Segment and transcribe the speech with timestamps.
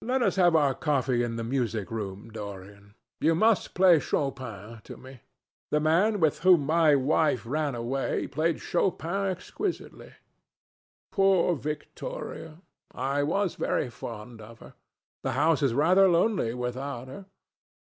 [0.00, 2.94] Let us have our coffee in the music room, Dorian.
[3.20, 5.20] You must play Chopin to me.
[5.70, 10.14] The man with whom my wife ran away played Chopin exquisitely.
[11.12, 12.62] Poor Victoria!
[12.94, 14.72] I was very fond of her.
[15.22, 17.26] The house is rather lonely without her.